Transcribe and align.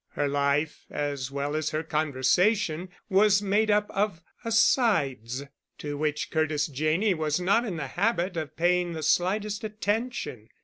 Her 0.13 0.27
life, 0.27 0.87
as 0.89 1.29
well 1.29 1.55
as 1.55 1.69
her 1.69 1.83
conversation, 1.83 2.89
was 3.07 3.43
made 3.43 3.69
up 3.69 3.85
of 3.91 4.23
"asides," 4.43 5.43
to 5.77 5.95
which 5.95 6.31
Curtis 6.31 6.65
Janney 6.65 7.13
was 7.13 7.39
not 7.39 7.65
in 7.65 7.77
the 7.77 7.85
habit 7.85 8.35
of 8.35 8.57
paying 8.57 8.93
the 8.93 9.03
slightest 9.03 9.63
attention. 9.63 10.49